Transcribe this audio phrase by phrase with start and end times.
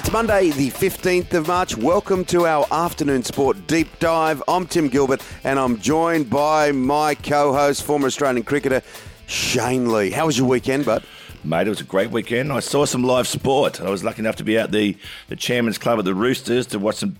[0.00, 1.76] It's Monday, the 15th of March.
[1.76, 4.42] Welcome to our afternoon sport deep dive.
[4.48, 8.80] I'm Tim Gilbert, and I'm joined by my co host, former Australian cricketer,
[9.26, 10.10] Shane Lee.
[10.10, 11.04] How was your weekend, bud?
[11.44, 12.50] Mate, it was a great weekend.
[12.50, 13.82] I saw some live sport.
[13.82, 14.96] I was lucky enough to be at the,
[15.28, 17.16] the Chairman's Club at the Roosters to watch some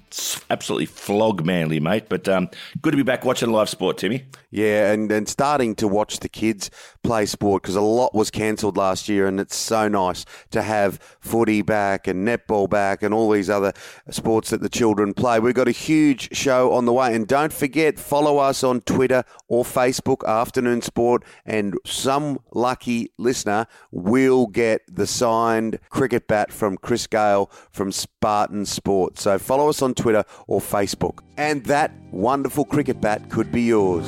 [0.49, 2.07] absolutely flog Manly, mate.
[2.09, 2.49] But um,
[2.81, 4.25] good to be back watching live sport, Timmy.
[4.53, 6.71] Yeah, and, and starting to watch the kids
[7.05, 10.99] play sport because a lot was cancelled last year, and it's so nice to have
[11.21, 13.73] footy back and netball back and all these other
[14.11, 15.39] sports that the children play.
[15.39, 19.23] We've got a huge show on the way, and don't forget, follow us on Twitter
[19.47, 26.77] or Facebook, Afternoon Sport, and some lucky listener will get the signed cricket bat from
[26.77, 29.23] Chris Gayle from Spartan Sports.
[29.23, 34.07] So follow us on Twitter or Facebook, and that wonderful cricket bat could be yours.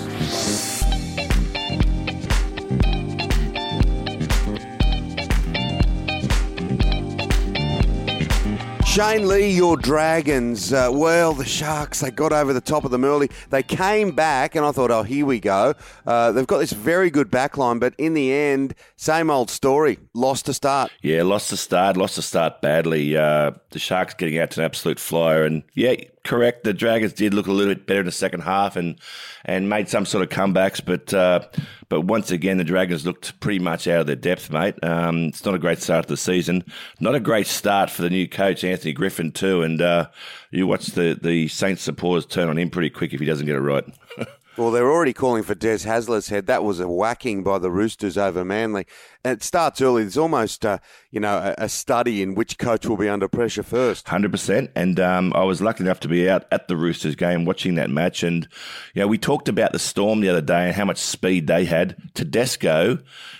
[8.84, 10.74] Shane Lee, your Dragons.
[10.74, 13.30] Uh, well, the Sharks, they got over the top of them early.
[13.48, 15.72] They came back, and I thought, oh, here we go.
[16.06, 19.98] Uh, they've got this very good backline, but in the end, same old story.
[20.12, 20.92] Lost to start.
[21.00, 23.16] Yeah, lost to start, lost to start badly.
[23.16, 25.44] Uh, the Sharks getting out to an absolute flyer.
[25.46, 26.64] And yeah, correct.
[26.64, 28.98] The Dragons did look a little bit better in the second half and
[29.44, 31.40] and made some sort of comebacks, but uh,
[31.88, 34.74] but once again the Dragons looked pretty much out of their depth, mate.
[34.82, 36.64] Um, it's not a great start to the season.
[37.00, 39.62] Not a great start for the new coach Anthony Griffin too.
[39.62, 40.08] And uh,
[40.50, 43.56] you watch the the Saints supporters turn on him pretty quick if he doesn't get
[43.56, 43.84] it right.
[44.54, 46.46] Well, they're already calling for Des Hasler's head.
[46.46, 48.86] That was a whacking by the Roosters over Manly.
[49.24, 50.02] And it starts early.
[50.02, 50.78] It's almost, uh,
[51.10, 54.06] you know, a, a, study in which coach will be under pressure first.
[54.06, 54.70] 100%.
[54.76, 57.88] And um, I was lucky enough to be out at the Roosters game watching that
[57.88, 58.22] match.
[58.22, 58.46] And,
[58.92, 61.64] you know, we talked about the Storm the other day and how much speed they
[61.64, 61.96] had.
[62.12, 62.98] Tedesco,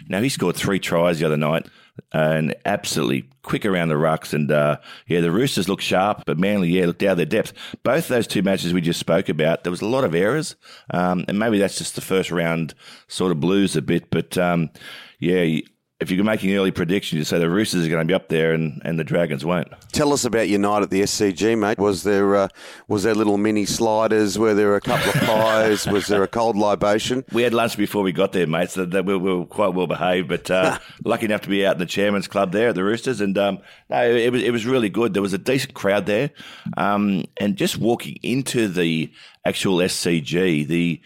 [0.08, 1.66] know, he scored three tries the other night
[2.12, 4.32] and absolutely quick around the rucks.
[4.32, 7.52] And uh, yeah, the Roosters look sharp, but Manly, yeah, looked out of their depth.
[7.82, 10.56] Both those two matches we just spoke about, there was a lot of errors,
[10.90, 12.74] um, and maybe that's just the first round
[13.08, 14.10] sort of blues a bit.
[14.10, 14.70] But um,
[15.18, 15.60] yeah,
[16.02, 18.52] if you're making early predictions, you say the Roosters are going to be up there
[18.52, 19.68] and, and the Dragons won't.
[19.92, 21.78] Tell us about your night at the SCG, mate.
[21.78, 22.48] Was there uh,
[22.88, 24.38] was there little mini sliders?
[24.38, 25.86] Were there a couple of pies?
[25.86, 27.24] was there a cold libation?
[27.32, 29.86] We had lunch before we got there, mate, so that we, we were quite well
[29.86, 30.28] behaved.
[30.28, 33.20] But uh, lucky enough to be out in the Chairman's Club there at the Roosters,
[33.20, 33.58] and um,
[33.88, 35.14] no, it was it was really good.
[35.14, 36.30] There was a decent crowd there,
[36.76, 39.12] um, and just walking into the
[39.44, 41.00] actual SCG, the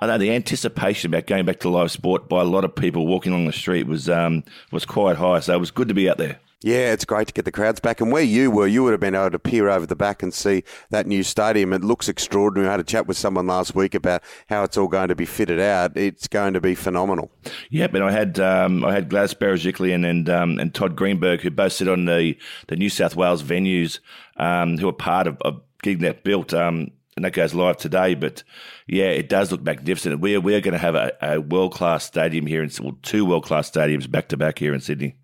[0.00, 3.06] I know the anticipation about going back to live sport by a lot of people
[3.06, 5.40] walking along the street was um, was quite high.
[5.40, 6.40] So it was good to be out there.
[6.60, 8.00] Yeah, it's great to get the crowds back.
[8.00, 10.34] And where you were, you would have been able to peer over the back and
[10.34, 11.72] see that new stadium.
[11.72, 12.66] It looks extraordinary.
[12.66, 15.24] I had a chat with someone last week about how it's all going to be
[15.24, 15.96] fitted out.
[15.96, 17.30] It's going to be phenomenal.
[17.70, 21.50] Yeah, but I had um, I had Gladys Berejiklian and um, and Todd Greenberg who
[21.50, 22.36] both sit on the
[22.66, 24.00] the New South Wales venues
[24.36, 26.52] um, who are part of, of getting that built.
[26.52, 28.14] Um, and that goes live today.
[28.14, 28.44] But
[28.86, 30.20] yeah, it does look magnificent.
[30.20, 33.44] We're we're going to have a, a world class stadium here, in well, two world
[33.44, 35.16] class stadiums back to back here in Sydney.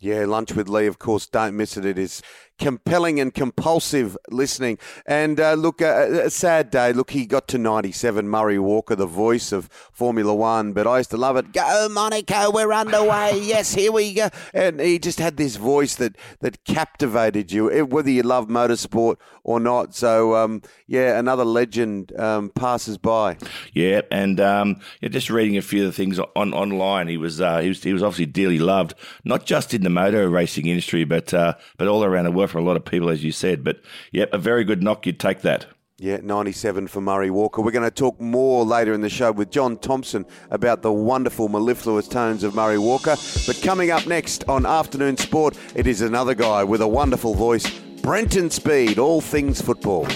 [0.00, 1.26] Yeah, lunch with Lee, of course.
[1.26, 1.84] Don't miss it.
[1.84, 2.22] It is
[2.62, 4.78] compelling and compulsive listening.
[5.04, 6.92] And uh, look, uh, a sad day.
[6.92, 8.28] Look, he got to 97.
[8.28, 11.52] Murray Walker, the voice of Formula One, but I used to love it.
[11.52, 13.40] Go, Monaco, we're underway.
[13.42, 14.28] yes, here we go.
[14.54, 19.16] And he just had this voice that, that captivated you, eh, whether you love motorsport
[19.42, 19.96] or not.
[19.96, 23.38] So, um, yeah, another legend um, passes by.
[23.72, 27.40] Yeah, and um, yeah, just reading a few of the things on online, he was,
[27.40, 31.02] uh, he was he was obviously dearly loved, not just in the motor racing industry,
[31.02, 33.64] but uh, but all around the world for a lot of people, as you said.
[33.64, 33.80] But
[34.12, 35.06] yep, a very good knock.
[35.06, 35.66] You'd take that.
[35.98, 37.62] Yeah, 97 for Murray Walker.
[37.62, 41.48] We're going to talk more later in the show with John Thompson about the wonderful
[41.48, 43.14] mellifluous tones of Murray Walker.
[43.46, 47.70] But coming up next on Afternoon Sport, it is another guy with a wonderful voice,
[48.02, 50.08] Brenton Speed, all things football.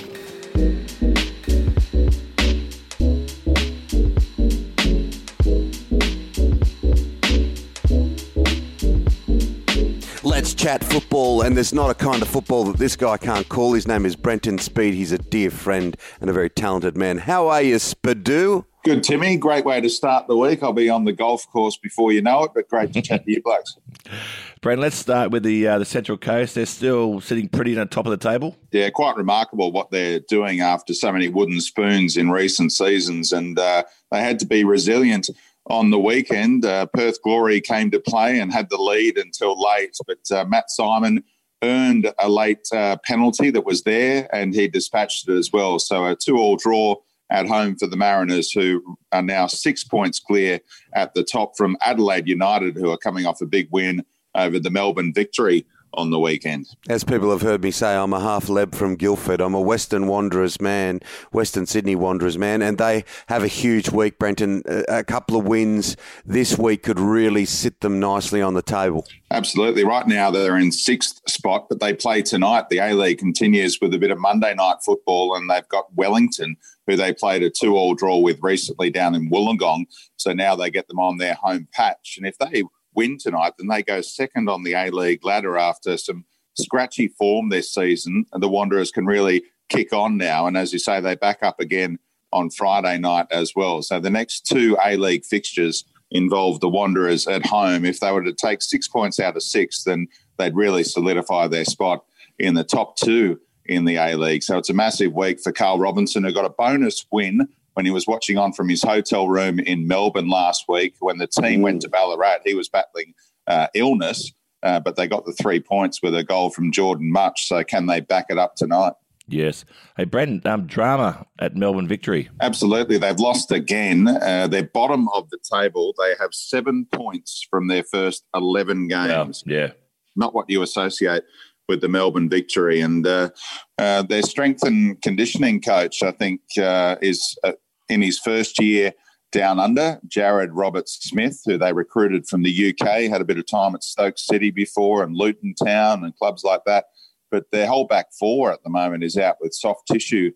[10.47, 13.72] Let's chat football, and there's not a kind of football that this guy can't call.
[13.72, 14.95] His name is Brenton Speed.
[14.95, 17.19] He's a dear friend and a very talented man.
[17.19, 18.65] How are you, Spadoo?
[18.84, 19.37] Good, Timmy.
[19.39, 20.63] Great way to start the week.
[20.63, 23.33] I'll be on the golf course before you know it, but great to chat to
[23.33, 23.77] you, blokes.
[24.60, 26.54] Brent, let's start with the uh, the Central Coast.
[26.54, 28.57] They're still sitting pretty on top of the table.
[28.71, 33.59] Yeah, quite remarkable what they're doing after so many wooden spoons in recent seasons, and
[33.59, 33.83] uh,
[34.13, 35.28] they had to be resilient
[35.68, 36.65] on the weekend.
[36.65, 40.71] Uh, Perth Glory came to play and had the lead until late, but uh, Matt
[40.71, 41.22] Simon
[41.63, 45.78] earned a late uh, penalty that was there and he dispatched it as well.
[45.78, 46.97] So a two all draw
[47.30, 50.60] at home for the Mariners, who are now six points clear
[50.95, 54.04] at the top from Adelaide United, who are coming off a big win
[54.36, 56.66] over the Melbourne victory on the weekend.
[56.88, 59.41] As people have heard me say, I'm a half leb from Guildford.
[59.41, 61.00] I'm a Western Wanderers man,
[61.33, 64.62] Western Sydney Wanderers man, and they have a huge week, Brenton.
[64.88, 69.06] A couple of wins this week could really sit them nicely on the table.
[69.30, 69.84] Absolutely.
[69.84, 72.68] Right now, they're in sixth spot, but they play tonight.
[72.68, 76.56] The A League continues with a bit of Monday night football, and they've got Wellington,
[76.86, 79.86] who they played a two all draw with recently down in Wollongong.
[80.16, 82.16] So now they get them on their home patch.
[82.16, 82.62] And if they
[82.97, 86.25] win tonight, then they go second on the A League ladder after some
[86.59, 88.25] scratchy form this season.
[88.33, 90.47] And the Wanderers can really kick on now.
[90.47, 91.98] And as you say, they back up again
[92.33, 93.83] on Friday night as well.
[93.83, 97.84] So the next two A League fixtures involve the Wanderers at home.
[97.84, 100.09] If they were to take six points out of six, then
[100.39, 102.04] they'd really solidify their spot
[102.39, 104.43] in the top two in the A League.
[104.43, 107.92] So it's a massive week for Carl Robinson, who got a bonus win when he
[107.92, 111.82] was watching on from his hotel room in Melbourne last week when the team went
[111.82, 112.38] to Ballarat.
[112.46, 113.12] He was battling
[113.46, 114.32] uh, illness,
[114.62, 117.46] uh, but they got the three points with a goal from Jordan Mutch.
[117.46, 118.94] So can they back it up tonight?
[119.28, 119.66] Yes.
[119.98, 122.30] Hey, Brandon, um, drama at Melbourne Victory.
[122.40, 122.96] Absolutely.
[122.96, 124.08] They've lost again.
[124.08, 125.92] Uh, they're bottom of the table.
[125.98, 129.44] They have seven points from their first 11 games.
[129.46, 129.72] yeah.
[130.14, 131.24] Not what you associate
[131.68, 132.80] with the Melbourne victory.
[132.80, 133.30] And uh,
[133.78, 137.52] uh, their strength and conditioning coach, I think, uh, is uh,
[137.88, 138.92] in his first year
[139.33, 143.47] down under, Jared Roberts Smith, who they recruited from the UK, had a bit of
[143.47, 146.86] time at Stoke City before and Luton Town and clubs like that.
[147.30, 150.33] But their whole back four at the moment is out with soft tissue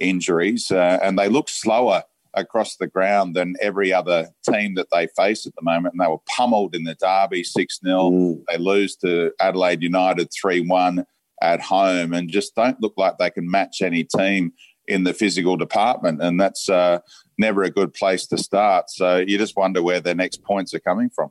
[0.00, 2.04] injuries, uh, and they look slower
[2.34, 5.94] across the ground than every other team that they face at the moment.
[5.94, 8.38] And they were pummeled in the derby 6 0.
[8.48, 11.06] They lose to Adelaide United 3 1
[11.42, 14.52] at home and just don't look like they can match any team
[14.88, 16.98] in the physical department, and that's uh,
[17.38, 18.90] never a good place to start.
[18.90, 21.30] So you just wonder where their next points are coming from.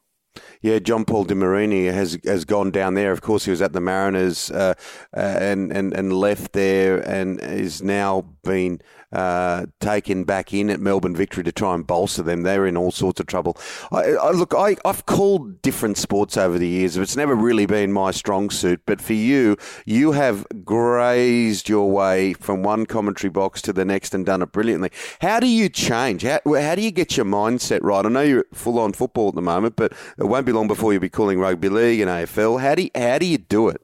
[0.61, 3.11] Yeah, John Paul De Marigny has has gone down there.
[3.11, 4.75] Of course, he was at the Mariners uh,
[5.15, 8.81] uh, and, and and left there, and is now been
[9.11, 12.43] uh, taken back in at Melbourne Victory to try and bolster them.
[12.43, 13.57] They're in all sorts of trouble.
[13.91, 16.95] I, I, look, I, I've called different sports over the years.
[16.95, 18.81] It's never really been my strong suit.
[18.85, 24.13] But for you, you have grazed your way from one commentary box to the next
[24.13, 24.91] and done it brilliantly.
[25.19, 26.23] How do you change?
[26.23, 28.05] How, how do you get your mindset right?
[28.05, 30.93] I know you're full on football at the moment, but it won't be long before
[30.93, 32.61] you'll be calling rugby league and AFL.
[32.61, 33.81] How do you, how do you do it?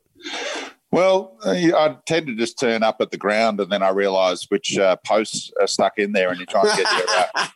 [0.90, 4.46] Well, uh, I tend to just turn up at the ground and then I realise
[4.50, 7.08] which uh, posts are stuck in there and you try and get your,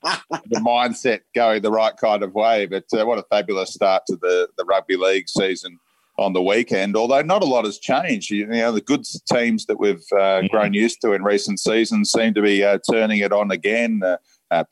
[0.04, 2.66] uh, the mindset going the right kind of way.
[2.66, 5.80] But uh, what a fabulous start to the, the rugby league season
[6.18, 8.31] on the weekend, although not a lot has changed.
[8.31, 10.48] You know, the good teams that we've uh, mm-hmm.
[10.48, 14.02] grown used to in recent seasons seem to be uh, turning it on again.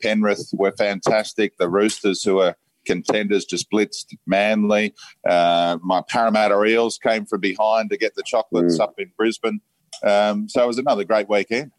[0.02, 1.56] Penrith were fantastic.
[1.56, 2.54] The Roosters, who are
[2.86, 4.94] contenders just blitzed Manly.
[5.28, 8.82] Uh, my Parramatta Eels came from behind to get the chocolates mm.
[8.82, 9.60] up in Brisbane.
[10.02, 11.72] Um, so it was another great weekend.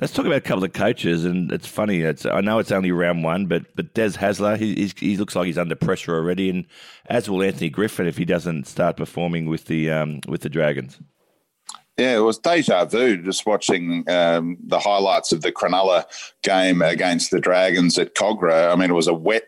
[0.00, 2.00] Let's talk about a couple of coaches, and it's funny.
[2.00, 5.46] It's, I know it's only round one, but but Des Hasler, he, he looks like
[5.46, 6.66] he's under pressure already, and
[7.06, 11.00] as will Anthony Griffin if he doesn't start performing with the um, with the Dragons.
[11.98, 16.06] Yeah, it was deja vu just watching um, the highlights of the Cronulla
[16.42, 18.72] game against the Dragons at Kogarah.
[18.72, 19.44] I mean, it was a wet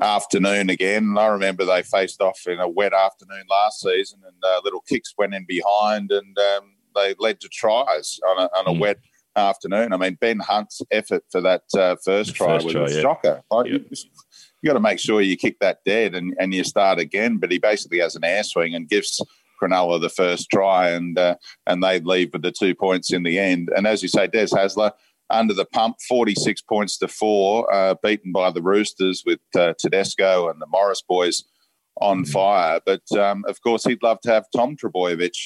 [0.00, 1.04] afternoon again.
[1.04, 4.80] And I remember they faced off in a wet afternoon last season, and uh, little
[4.80, 8.80] kicks went in behind, and um, they led to tries on a, on a mm.
[8.80, 8.98] wet
[9.36, 9.92] afternoon.
[9.92, 13.00] I mean, Ben Hunt's effort for that uh, first try first was try, a yeah.
[13.00, 13.42] shocker.
[13.50, 17.38] Like, you got to make sure you kick that dead and, and you start again.
[17.38, 19.20] But he basically has an air swing and gives
[19.60, 23.38] Cronulla the first try, and uh, and they leave with the two points in the
[23.38, 23.70] end.
[23.76, 24.92] And as you say, Des Hasler
[25.30, 30.48] under the pump, 46 points to four, uh, beaten by the Roosters with uh, Tedesco
[30.48, 31.44] and the Morris boys
[32.00, 32.28] on mm.
[32.28, 32.80] fire.
[32.84, 35.36] But um, of course, he'd love to have Tom Trbojevic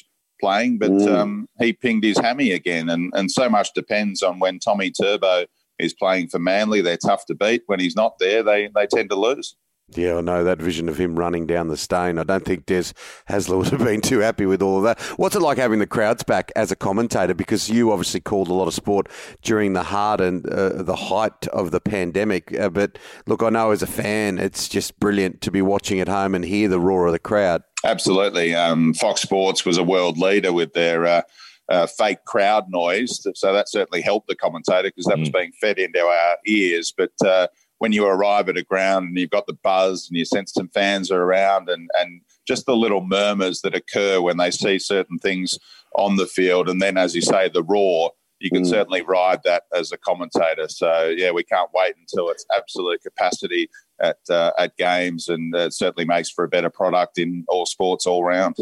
[0.40, 1.08] playing, but mm.
[1.08, 2.88] um, he pinged his hammy again.
[2.88, 5.46] And, and so much depends on when Tommy Turbo
[5.78, 6.80] is playing for Manly.
[6.80, 7.62] They're tough to beat.
[7.66, 9.56] When he's not there, they, they tend to lose.
[9.90, 12.18] Yeah, I know that vision of him running down the stain.
[12.18, 12.92] I don't think Des
[13.28, 15.00] Hasler would have been too happy with all of that.
[15.18, 17.34] What's it like having the crowds back as a commentator?
[17.34, 19.08] Because you obviously called a lot of sport
[19.42, 22.58] during the heart and uh, the height of the pandemic.
[22.58, 26.08] Uh, but look, I know as a fan, it's just brilliant to be watching at
[26.08, 27.62] home and hear the roar of the crowd.
[27.84, 28.54] Absolutely.
[28.54, 31.06] Um, Fox Sports was a world leader with their.
[31.06, 31.22] Uh,
[31.70, 33.26] uh, fake crowd noise.
[33.34, 35.20] So that certainly helped the commentator because that mm.
[35.20, 36.92] was being fed into our ears.
[36.94, 37.46] But uh,
[37.78, 40.68] when you arrive at a ground and you've got the buzz and you sense some
[40.68, 45.18] fans are around and, and just the little murmurs that occur when they see certain
[45.18, 45.58] things
[45.96, 46.68] on the field.
[46.68, 48.68] And then, as you say, the roar, you can mm.
[48.68, 50.68] certainly ride that as a commentator.
[50.68, 55.72] So, yeah, we can't wait until it's absolute capacity at, uh, at games and it
[55.72, 58.56] certainly makes for a better product in all sports all round.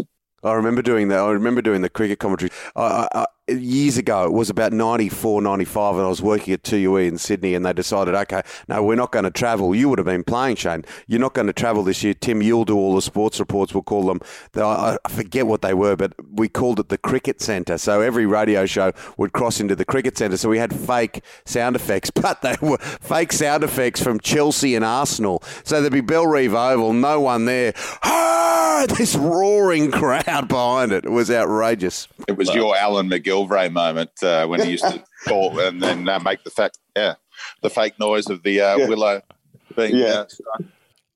[0.44, 1.20] I remember doing that.
[1.20, 2.50] I remember doing the cricket commentary.
[2.74, 7.08] I, I, years ago, it was about 94, 95, and I was working at 2UE
[7.08, 9.74] in Sydney, and they decided, okay, no, we're not going to travel.
[9.74, 10.84] You would have been playing, Shane.
[11.06, 12.14] You're not going to travel this year.
[12.14, 13.74] Tim, you'll do all the sports reports.
[13.74, 14.20] We'll call them,
[14.54, 17.78] I forget what they were, but we called it the Cricket Centre.
[17.78, 20.36] So every radio show would cross into the Cricket Centre.
[20.36, 24.84] So we had fake sound effects, but they were fake sound effects from Chelsea and
[24.84, 25.42] Arsenal.
[25.64, 27.74] So there'd be Bellerive Oval, no one there.
[28.04, 31.04] Ah, this roaring crowd behind it.
[31.04, 32.08] It was outrageous.
[32.28, 36.08] It was your Alan McGill Gilvray moment uh, when he used to call and then
[36.08, 37.14] uh, make the fact, yeah,
[37.62, 38.88] the fake noise of the uh, yeah.
[38.88, 39.22] willow
[39.76, 39.96] being.
[39.96, 40.24] Yeah.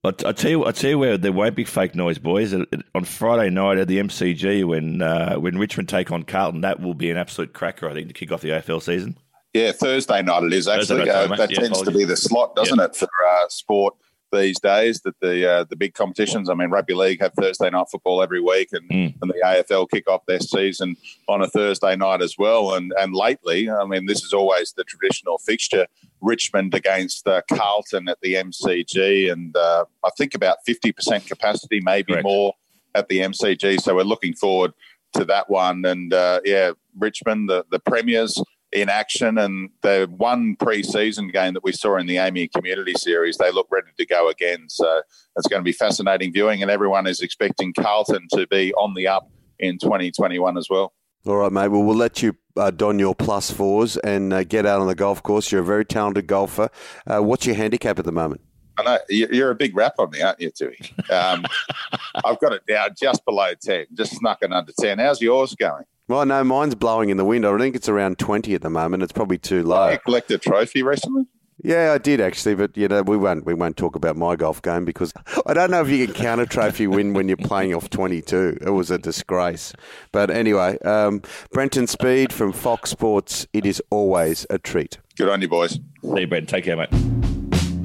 [0.04, 2.54] Uh, I tell you, I tell you where there won't be fake noise, boys.
[2.54, 6.94] On Friday night at the MCG, when uh, when Richmond take on Carlton, that will
[6.94, 7.88] be an absolute cracker.
[7.88, 9.18] I think to kick off the AFL season.
[9.52, 11.10] Yeah, Thursday night it is actually.
[11.10, 11.92] Uh, that yeah, tends apologies.
[11.92, 13.96] to be the slot, doesn't it, for uh, sport
[14.32, 16.50] these days that the uh, the big competitions.
[16.50, 19.14] I mean, rugby league have Thursday night football every week, and, mm.
[19.20, 20.96] and the AFL kick off their season
[21.28, 22.74] on a Thursday night as well.
[22.74, 25.86] And and lately, I mean, this is always the traditional fixture:
[26.20, 31.80] Richmond against uh, Carlton at the MCG, and uh, I think about fifty percent capacity,
[31.82, 32.24] maybe Correct.
[32.24, 32.54] more
[32.94, 33.80] at the MCG.
[33.80, 34.72] So we're looking forward
[35.14, 35.84] to that one.
[35.84, 38.42] And uh, yeah, Richmond, the the premiers
[38.76, 39.38] in action.
[39.38, 43.66] And the one pre-season game that we saw in the AAMI Community Series, they look
[43.70, 44.68] ready to go again.
[44.68, 45.02] So
[45.36, 49.08] it's going to be fascinating viewing, and everyone is expecting Carlton to be on the
[49.08, 50.92] up in 2021 as well.
[51.26, 51.68] All right, mate.
[51.68, 54.94] Well, we'll let you uh, don your plus fours and uh, get out on the
[54.94, 55.50] golf course.
[55.50, 56.68] You're a very talented golfer.
[57.06, 58.42] Uh, what's your handicap at the moment?
[58.78, 60.78] I know you're a big rap on me, aren't you, Tui?
[61.10, 61.46] Um,
[62.24, 64.98] I've got it down just below 10, just snuck it under 10.
[64.98, 65.84] How's yours going?
[66.08, 67.44] Well, no, mine's blowing in the wind.
[67.44, 69.02] I think it's around 20 at the moment.
[69.02, 69.90] It's probably too low.
[69.90, 71.26] You collect a trophy recently?
[71.62, 74.60] Yeah, I did actually, but you know we won't we won't talk about my golf
[74.60, 75.12] game because
[75.46, 78.58] I don't know if you can count a trophy win when you're playing off 22.
[78.60, 79.72] It was a disgrace.
[80.12, 81.22] But anyway, um,
[81.52, 83.46] Brenton Speed from Fox Sports.
[83.54, 84.98] It is always a treat.
[85.16, 85.80] Good on you, boys.
[86.02, 86.48] See you, Brent.
[86.48, 86.90] Take care, mate.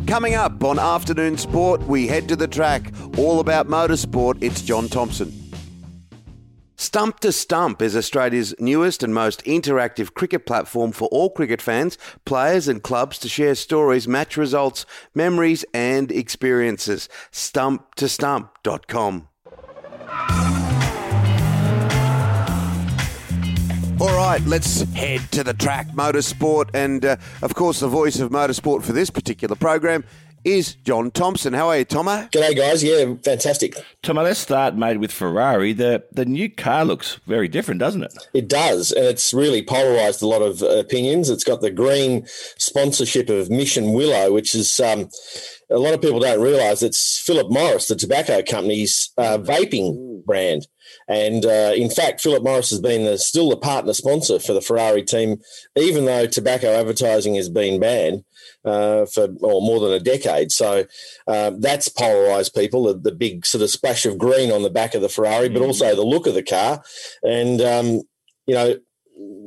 [0.06, 2.92] Coming up on Afternoon Sport, we head to the track.
[3.18, 4.44] All about motorsport.
[4.44, 5.41] It's John Thompson.
[6.82, 11.96] Stump to Stump is Australia's newest and most interactive cricket platform for all cricket fans,
[12.26, 17.08] players, and clubs to share stories, match results, memories, and experiences.
[17.32, 19.28] StumpToStump.com.
[24.00, 28.32] All right, let's head to the track, motorsport, and uh, of course, the voice of
[28.32, 30.04] motorsport for this particular program
[30.44, 31.54] is John Thompson.
[31.54, 32.28] How are you, Tomo?
[32.32, 32.84] G'day, guys.
[32.84, 33.76] Yeah, fantastic.
[34.02, 35.74] Tomo, let's start, mate, with Ferrari.
[35.74, 38.14] The the new car looks very different, doesn't it?
[38.34, 41.30] It does, and it's really polarised a lot of opinions.
[41.30, 42.26] It's got the green
[42.58, 45.10] sponsorship of Mission Winnow, which is um,
[45.70, 50.68] a lot of people don't realise it's Philip Morris, the tobacco company's uh, vaping brand.
[51.08, 54.62] And uh, in fact, Philip Morris has been the, still the partner sponsor for the
[54.62, 55.38] Ferrari team,
[55.76, 58.24] even though tobacco advertising has been banned
[58.66, 60.52] uh, for or more than a decade.
[60.52, 60.86] So
[61.28, 64.96] uh, that's polarized people, the, the, big sort of splash of green on the back
[64.96, 65.68] of the Ferrari, but mm.
[65.68, 66.84] also the look of the car.
[67.24, 67.86] And, um,
[68.46, 68.76] you know,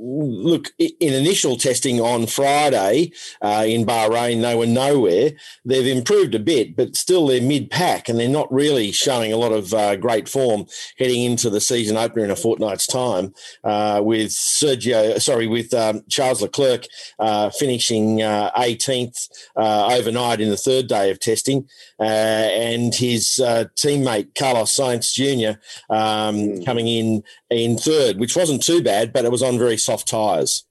[0.04, 5.32] look, in initial testing on Friday uh, in Bahrain, they were nowhere.
[5.64, 9.36] They've improved a bit, but still they're mid pack and they're not really showing a
[9.36, 10.66] lot of uh, great form
[10.98, 13.32] heading into the season opener in a fortnight's time.
[13.62, 16.86] Uh, with Sergio, sorry, with um, Charles Leclerc
[17.18, 21.68] uh, finishing 18th uh, uh, overnight in the third day of testing,
[21.98, 23.40] and his
[23.76, 25.58] teammate Carlos Sainz Jr.
[25.92, 26.64] Um, mm.
[26.64, 27.22] coming in
[27.54, 30.64] in third, which wasn't too bad, but it was on very soft tyres.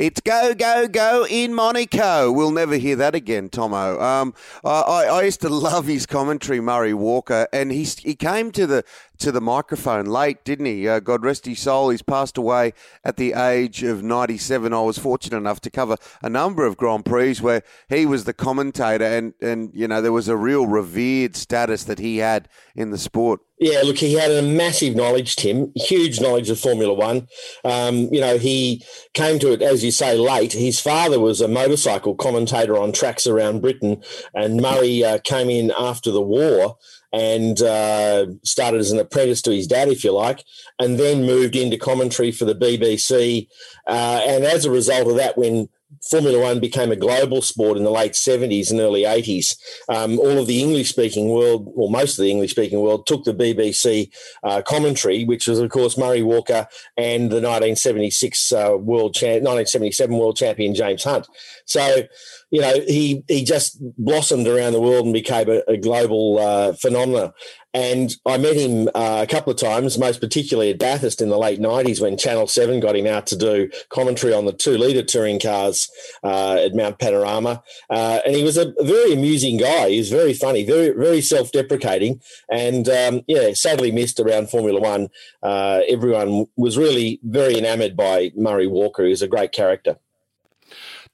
[0.00, 2.32] It's go, go, go in Monaco.
[2.32, 4.00] We'll never hear that again, Tomo.
[4.00, 4.32] Um,
[4.64, 8.82] I, I used to love his commentary, Murray Walker, and he, he came to the
[9.18, 10.88] to the microphone late, didn't he?
[10.88, 11.90] Uh, God rest his soul.
[11.90, 12.72] He's passed away
[13.04, 14.72] at the age of 97.
[14.72, 18.32] I was fortunate enough to cover a number of Grand Prix where he was the
[18.32, 22.90] commentator, and, and you know, there was a real revered status that he had in
[22.90, 23.40] the sport.
[23.60, 27.28] Yeah, look, he had a massive knowledge, Tim, huge knowledge of Formula One.
[27.62, 30.54] Um, you know, he came to it, as you say, late.
[30.54, 34.02] His father was a motorcycle commentator on tracks around Britain,
[34.34, 36.78] and Murray uh, came in after the war
[37.12, 40.42] and uh, started as an apprentice to his dad, if you like,
[40.78, 43.46] and then moved into commentary for the BBC.
[43.86, 45.68] Uh, and as a result of that, when
[46.08, 49.56] Formula One became a global sport in the late 70s and early 80s.
[49.88, 53.24] Um, all of the English speaking world, or most of the English speaking world, took
[53.24, 54.10] the BBC
[54.42, 56.66] uh, commentary, which was, of course, Murray Walker
[56.96, 61.26] and the 1976 uh, world cha- 1977 world champion James Hunt.
[61.66, 62.04] So
[62.50, 66.72] you know, he he just blossomed around the world and became a, a global uh,
[66.72, 67.32] phenomenon.
[67.72, 71.38] And I met him uh, a couple of times, most particularly at Bathurst in the
[71.38, 75.04] late 90s when Channel 7 got him out to do commentary on the two litre
[75.04, 75.88] touring cars
[76.24, 77.62] uh, at Mount Panorama.
[77.88, 79.90] Uh, and he was a very amusing guy.
[79.90, 82.20] He was very funny, very, very self deprecating.
[82.50, 85.08] And um, yeah, sadly missed around Formula One.
[85.40, 89.04] Uh, everyone was really very enamoured by Murray Walker.
[89.04, 89.96] Was a great character.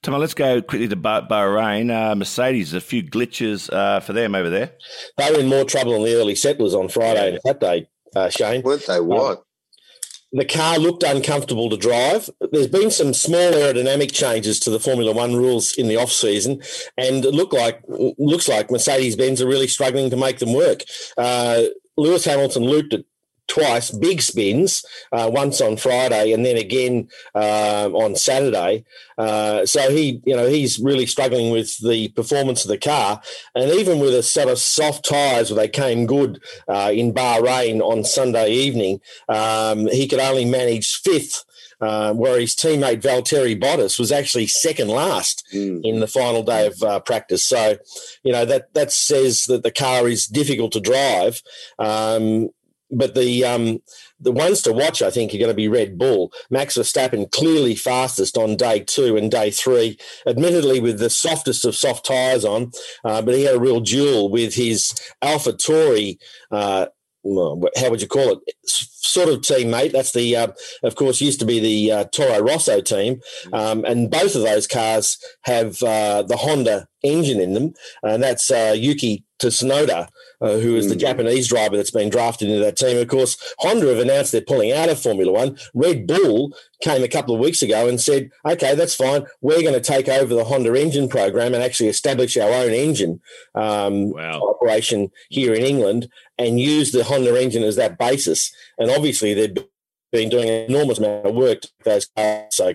[0.02, 1.90] Tom, let's go quickly to Bahrain.
[1.90, 4.72] Uh, Mercedes, a few glitches uh, for them over there.
[5.16, 8.62] They were in more trouble than the early settlers on Friday and Saturday, uh, Shane.
[8.62, 9.00] Weren't they?
[9.00, 9.38] What?
[9.38, 9.42] Um,
[10.32, 12.28] the car looked uncomfortable to drive.
[12.52, 16.62] There's been some small aerodynamic changes to the Formula One rules in the off season,
[16.98, 20.82] and it look like looks like Mercedes Benz are really struggling to make them work.
[21.16, 21.62] Uh,
[21.96, 23.06] Lewis Hamilton looped it
[23.48, 28.84] twice, big spins, uh, once on Friday and then again uh, on Saturday.
[29.18, 33.20] Uh, so he, you know, he's really struggling with the performance of the car,
[33.54, 37.80] and even with a set of soft tyres where they came good uh, in Bahrain
[37.80, 41.44] on Sunday evening, um, he could only manage fifth.
[41.78, 45.78] Uh, where his teammate Valtteri Bottas was actually second last mm.
[45.84, 47.44] in the final day of uh, practice.
[47.44, 47.76] So,
[48.22, 51.42] you know that that says that the car is difficult to drive.
[51.78, 52.48] Um,
[52.90, 53.80] but the um,
[54.20, 56.32] the ones to watch, I think, are going to be Red Bull.
[56.50, 61.76] Max Verstappen clearly fastest on day two and day three, admittedly with the softest of
[61.76, 62.72] soft tyres on,
[63.04, 66.18] uh, but he had a real duel with his AlphaTauri.
[66.50, 66.86] Uh,
[67.76, 68.38] how would you call it?
[68.64, 69.92] Sort of teammate.
[69.92, 70.48] That's the, uh,
[70.84, 73.20] of course, used to be the uh, Toro Rosso team,
[73.52, 78.50] um, and both of those cars have uh, the Honda engine in them, and that's
[78.50, 78.76] uh,
[79.42, 80.08] Yuki Tsunoda,
[80.40, 81.00] uh, who is the mm.
[81.00, 82.98] Japanese driver that's been drafted into that team.
[82.98, 85.58] Of course, Honda have announced they're pulling out of Formula One.
[85.74, 86.52] Red Bull
[86.82, 89.26] came a couple of weeks ago and said, okay, that's fine.
[89.40, 93.20] We're going to take over the Honda engine program and actually establish our own engine
[93.54, 94.40] um, wow.
[94.40, 98.52] operation here in England and use the Honda engine as that basis.
[98.78, 99.56] And obviously, they've
[100.12, 102.44] been doing an enormous amount of work to those cars.
[102.52, 102.74] So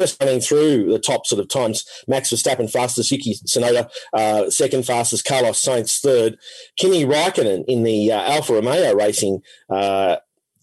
[0.00, 4.84] just running through the top sort of times, Max Verstappen fastest, Yuki Tsunoda uh, second
[4.84, 6.36] fastest, Carlos Sainz third,
[6.76, 10.16] Kimi Raikkonen in the uh, Alfa Romeo Racing uh,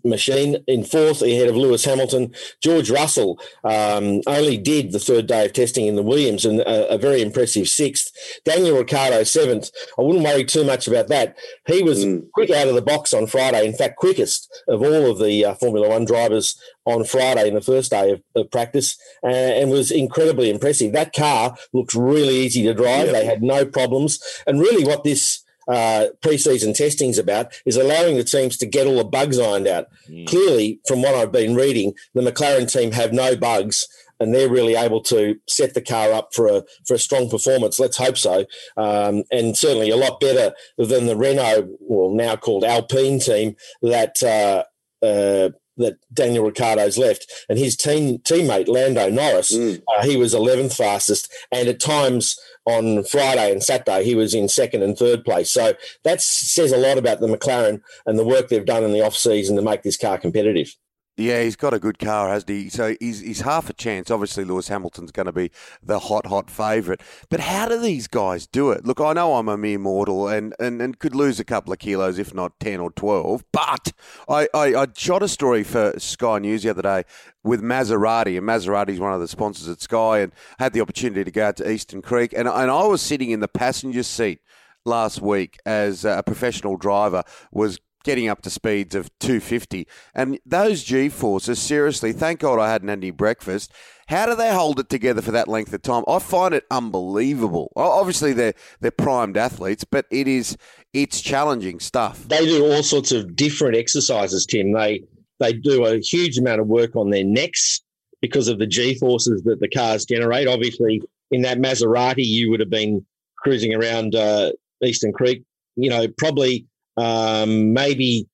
[0.09, 2.33] machine in fourth ahead of Lewis Hamilton.
[2.61, 6.93] George Russell um, only did the third day of testing in the Williams and a,
[6.93, 8.11] a, very impressive sixth.
[8.45, 9.69] Daniel Ricciardo seventh.
[9.97, 11.37] I wouldn't worry too much about that.
[11.65, 12.29] He was mm.
[12.33, 13.65] quick out of the box on Friday.
[13.65, 17.61] In fact, quickest of all of the uh, Formula One drivers on Friday in the
[17.61, 20.93] first day of, of practice uh, and was incredibly impressive.
[20.93, 23.11] That car looked really easy to drive.
[23.11, 24.19] They had no problems.
[24.47, 28.87] And really what this uh, preseason testing is about is allowing the teams to get
[28.87, 29.87] all the bugs ironed out.
[30.09, 30.27] Mm.
[30.27, 33.87] Clearly, from what I've been reading, the McLaren team have no bugs
[34.19, 37.79] and they're really able to set the car up for a for a strong performance.
[37.79, 42.63] Let's hope so, um, and certainly a lot better than the Renault, well now called
[42.63, 44.21] Alpine team that.
[44.23, 44.63] Uh,
[45.05, 45.49] uh,
[45.79, 49.79] that Daniel Ricciardo's left, and his team teammate Lando Norris, mm.
[49.95, 52.35] uh, he was 11th fastest, and at times
[52.67, 55.51] on Friday and Saturday, he was in second and third place.
[55.51, 59.01] So that says a lot about the McLaren and the work they've done in the
[59.01, 60.75] off season to make this car competitive.
[61.19, 62.69] Yeah, he's got a good car, hasn't he?
[62.69, 64.11] So he's, he's half a chance.
[64.11, 65.49] Obviously, Lewis Hamilton's going to be
[65.81, 67.01] the hot, hot favourite.
[67.29, 68.85] But how do these guys do it?
[68.85, 71.79] Look, I know I'm a mere mortal and, and, and could lose a couple of
[71.79, 73.43] kilos, if not 10 or 12.
[73.51, 73.93] But
[74.29, 77.03] I, I, I shot a story for Sky News the other day
[77.43, 81.31] with Maserati, and Maserati's one of the sponsors at Sky, and had the opportunity to
[81.31, 82.31] go out to Eastern Creek.
[82.33, 84.39] And, and I was sitting in the passenger seat
[84.85, 89.85] last week as a professional driver was getting up to speeds of 250.
[90.15, 93.73] And those G forces, seriously, thank God I hadn't had any breakfast.
[94.07, 96.05] How do they hold it together for that length of time?
[96.07, 97.73] I find it unbelievable.
[97.75, 100.55] Obviously, they're they're primed athletes, but it is
[100.93, 102.25] it's challenging stuff.
[102.29, 104.71] They do all sorts of different exercises, Tim.
[104.71, 105.03] They
[105.41, 107.81] they do a huge amount of work on their necks
[108.21, 110.47] because of the G forces that the cars generate.
[110.47, 113.05] Obviously, in that Maserati, you would have been
[113.37, 115.43] cruising around uh, Eastern Creek.
[115.75, 116.65] You know, probably
[116.97, 118.27] um, maybe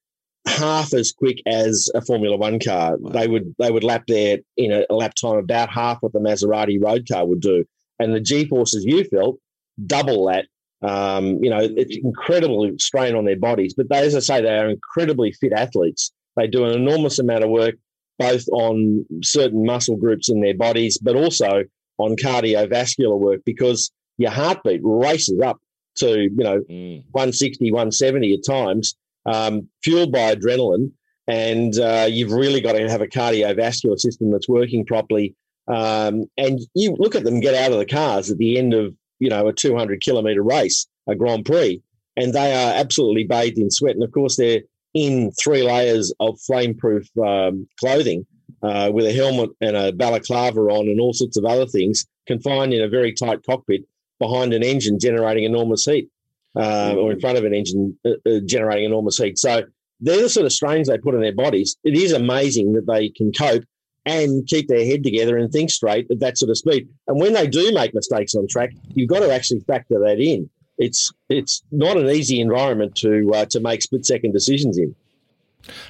[0.47, 2.97] half as quick as a Formula One car.
[2.97, 3.11] Wow.
[3.11, 6.19] They would they would lap there in a, a, lap time about half what the
[6.19, 7.65] Maserati road car would do,
[7.99, 9.37] and the G forces you felt
[9.85, 10.47] double that.
[10.81, 14.57] Um, you know, it's incredible strain on their bodies, but they, as I say, they
[14.57, 16.11] are incredibly fit athletes.
[16.35, 17.75] They do an enormous amount of work
[18.19, 21.63] both on certain muscle groups in their bodies, but also
[21.97, 25.59] on cardiovascular work because your heartbeat races up
[25.97, 27.03] to you know mm.
[27.11, 30.91] 160 170 at times um, fueled by adrenaline
[31.27, 35.35] and uh, you've really got to have a cardiovascular system that's working properly
[35.67, 38.93] Um, and you look at them get out of the cars at the end of
[39.19, 41.81] you know a 200 kilometre race, a Grand Prix,
[42.17, 43.95] and they are absolutely bathed in sweat.
[43.95, 44.61] And of course, they're
[44.93, 48.25] in three layers of flame-proof um, clothing
[48.61, 52.73] uh, with a helmet and a balaclava on, and all sorts of other things, confined
[52.73, 53.83] in a very tight cockpit
[54.25, 56.07] behind an engine generating enormous heat,
[56.55, 59.37] uh, or in front of an engine uh, uh, generating enormous heat.
[59.37, 59.53] So
[59.99, 61.69] they're the sort of strains they put on their bodies.
[61.83, 63.65] It is amazing that they can cope
[64.05, 66.89] and keep their head together and think straight at that sort of speed.
[67.07, 70.49] And when they do make mistakes on track, you've got to actually factor that in.
[70.77, 74.95] It's it's not an easy environment to uh, to make split second decisions in.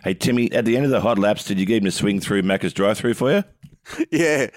[0.03, 2.19] Hey Timmy, at the end of the hot laps, did you get him to swing
[2.19, 3.43] through Macca's drive-through for you?
[4.11, 4.47] yeah,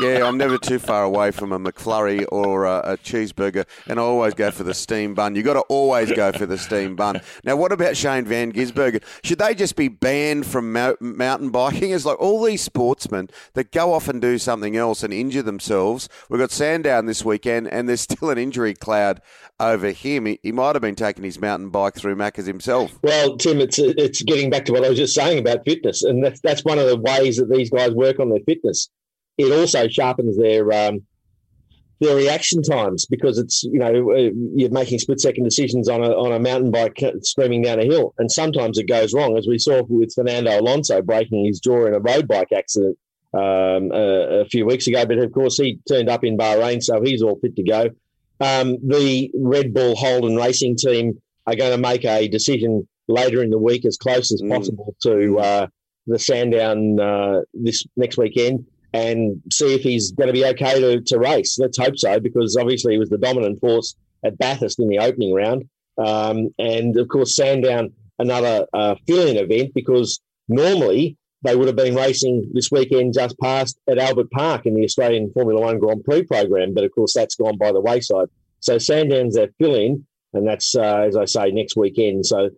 [0.00, 0.26] yeah.
[0.26, 4.34] I'm never too far away from a McFlurry or a, a, cheeseburger, and I always
[4.34, 5.34] go for the steam bun.
[5.34, 7.20] You got to always go for the steam bun.
[7.44, 9.02] Now, what about Shane Van Gisbergen?
[9.24, 11.90] Should they just be banned from mountain biking?
[11.90, 16.08] It's like all these sportsmen that go off and do something else and injure themselves.
[16.28, 19.20] We've got Sandown this weekend, and there's still an injury cloud
[19.58, 20.26] over him.
[20.26, 22.98] He, he might have been taking his mountain bike through Macca's himself.
[23.02, 26.24] Well, Tim, it's it's getting back to what I was just saying about fitness, and
[26.24, 28.90] that's that's one of the ways that these guys work on their fitness fitness.
[29.38, 31.02] It also sharpens their um,
[32.00, 36.10] their reaction times because it's you know uh, you're making split second decisions on a
[36.10, 39.58] on a mountain bike streaming down a hill, and sometimes it goes wrong, as we
[39.58, 42.98] saw with Fernando Alonso breaking his jaw in a road bike accident
[43.34, 45.04] um, a, a, few weeks ago.
[45.06, 47.90] But of course, he turned up in Bahrain, so he's all fit to go.
[48.40, 53.50] Um, the Red Bull Holden Racing team are going to make a decision later in
[53.50, 54.50] the week, as close as mm.
[54.50, 55.66] possible to uh,
[56.10, 61.00] the Sandown uh, this next weekend and see if he's going to be okay to,
[61.00, 61.58] to race.
[61.58, 63.94] Let's hope so, because obviously he was the dominant force
[64.24, 65.68] at Bathurst in the opening round.
[65.96, 71.76] Um, and of course, Sandown, another uh, fill in event, because normally they would have
[71.76, 76.04] been racing this weekend just past at Albert Park in the Australian Formula One Grand
[76.04, 76.74] Prix program.
[76.74, 78.28] But of course, that's gone by the wayside.
[78.60, 82.26] So Sandown's their fill in, and that's, uh, as I say, next weekend.
[82.26, 82.50] So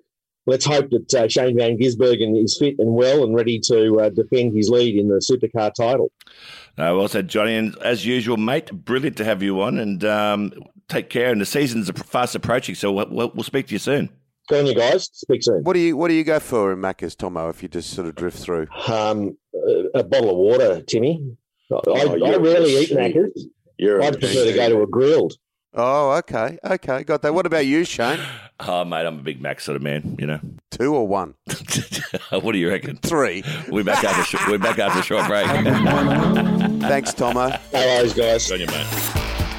[0.47, 4.11] let's hope that uh, Shane Van Gisbergen is fit and well and ready to uh,
[4.11, 6.13] defend his lead in the supercar title.
[6.79, 7.57] Uh, well said, Johnny.
[7.57, 9.79] And as usual, mate, brilliant to have you on.
[9.79, 10.53] And um,
[10.89, 11.31] take care.
[11.31, 14.11] And the season's fast approaching, so we'll, we'll speak to you soon.
[14.49, 15.09] Good on you guys.
[15.13, 15.63] Speak soon.
[15.63, 17.49] What do you What do you go for in Macca's, Tomo?
[17.49, 21.37] If you just sort of drift through, um, a, a, bottle of water, Timmy.
[21.71, 23.49] I, oh, I rarely eat Macca's.
[23.81, 25.35] I'd prefer to go to a Grill'd.
[25.75, 27.33] Oh, okay, okay, got that.
[27.33, 28.21] What about you, Shane?
[28.61, 30.17] Oh, mate, I'm a big Mac sort of man.
[30.19, 31.35] You know, two or one.
[32.31, 32.97] what do you reckon?
[32.99, 33.43] Three.
[33.69, 35.47] We're back after we're back after a short break.
[36.83, 37.49] Thanks, Tomo.
[37.49, 38.13] No guys.
[38.15, 38.87] Good on you, mate.